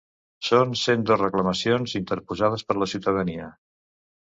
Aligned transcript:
Són 0.45 0.71
cent 0.83 1.03
dos 1.09 1.19
reclamacions 1.23 1.95
interposades 2.01 2.67
per 2.71 2.79
la 2.81 2.91
ciutadania. 2.97 3.55